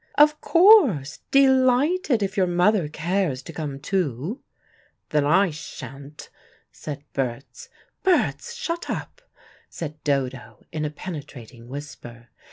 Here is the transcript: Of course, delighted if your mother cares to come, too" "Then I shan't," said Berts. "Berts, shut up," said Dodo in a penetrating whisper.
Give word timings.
Of 0.15 0.41
course, 0.41 1.19
delighted 1.29 2.23
if 2.23 2.35
your 2.35 2.47
mother 2.47 2.87
cares 2.87 3.43
to 3.43 3.53
come, 3.53 3.79
too" 3.79 4.41
"Then 5.11 5.25
I 5.27 5.51
shan't," 5.51 6.31
said 6.71 7.03
Berts. 7.13 7.69
"Berts, 8.01 8.55
shut 8.55 8.89
up," 8.89 9.21
said 9.69 10.03
Dodo 10.03 10.63
in 10.71 10.85
a 10.85 10.89
penetrating 10.89 11.67
whisper. 11.67 12.29